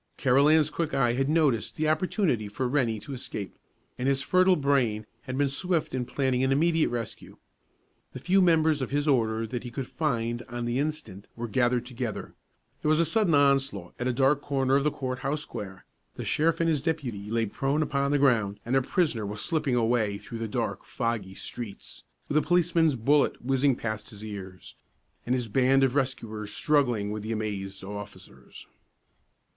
Carolan's 0.17 0.71
quick 0.71 0.95
eye 0.95 1.13
had 1.13 1.29
noticed 1.29 1.75
the 1.75 1.87
opportunity 1.87 2.47
for 2.47 2.67
Rennie 2.67 2.99
to 3.01 3.13
escape, 3.13 3.55
and 3.99 4.07
his 4.09 4.23
fertile 4.23 4.55
brain 4.55 5.05
had 5.25 5.37
been 5.37 5.47
swift 5.47 5.93
in 5.93 6.05
planning 6.05 6.43
an 6.43 6.51
immediate 6.51 6.89
rescue. 6.89 7.37
The 8.13 8.19
few 8.19 8.41
members 8.41 8.81
of 8.81 8.89
his 8.89 9.07
order 9.07 9.45
that 9.45 9.61
he 9.63 9.69
could 9.69 9.85
find 9.85 10.41
on 10.49 10.65
the 10.65 10.79
instant 10.79 11.27
were 11.35 11.47
gathered 11.47 11.85
together; 11.85 12.33
there 12.81 12.89
was 12.89 12.99
a 12.99 13.05
sudden 13.05 13.35
onslaught 13.35 13.93
at 13.99 14.07
a 14.07 14.11
dark 14.11 14.41
corner 14.41 14.75
of 14.75 14.83
the 14.83 14.89
Court 14.89 15.19
House 15.19 15.41
Square; 15.43 15.85
the 16.15 16.25
sheriff 16.25 16.59
and 16.59 16.67
his 16.67 16.81
deputy 16.81 17.29
lay 17.29 17.45
prone 17.45 17.83
upon 17.83 18.09
the 18.09 18.17
ground, 18.17 18.59
and 18.65 18.73
their 18.73 18.81
prisoner 18.81 19.23
was 19.27 19.41
slipping 19.43 19.75
away 19.75 20.17
through 20.17 20.39
the 20.39 20.47
dark, 20.47 20.83
foggy 20.83 21.35
streets, 21.35 22.05
with 22.27 22.37
a 22.37 22.41
policeman's 22.41 22.95
bullet 22.95 23.39
whizzing 23.39 23.75
past 23.75 24.09
his 24.09 24.25
ears, 24.25 24.73
and 25.27 25.35
his 25.35 25.47
band 25.47 25.83
of 25.83 25.93
rescuers 25.93 26.51
struggling 26.51 27.11
with 27.11 27.21
the 27.21 27.31
amazed 27.31 27.83
officers. 27.83 28.65